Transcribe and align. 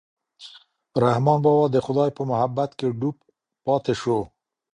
رحمان 1.03 1.39
بابا 1.43 1.65
د 1.71 1.77
خدای 1.85 2.09
په 2.17 2.21
محبت 2.31 2.69
کې 2.79 2.87
ډوب 2.99 3.17
پاتې 3.65 3.93
شو. 4.01 4.19